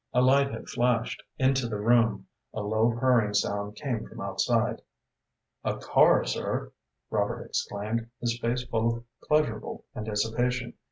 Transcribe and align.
A 0.15 0.21
light 0.23 0.49
had 0.49 0.67
flashed 0.67 1.21
into 1.37 1.67
the 1.67 1.77
room, 1.77 2.25
a 2.55 2.61
low, 2.61 2.91
purring 2.99 3.35
sound 3.35 3.75
came 3.75 4.03
from 4.07 4.19
outside. 4.19 4.81
"A 5.63 5.77
car, 5.77 6.25
sir!" 6.25 6.71
Robert 7.11 7.45
exclaimed, 7.45 8.09
his 8.19 8.39
face 8.39 8.63
full 8.63 8.95
of 8.97 9.03
pleasurable 9.21 9.85
anticipation. 9.95 10.73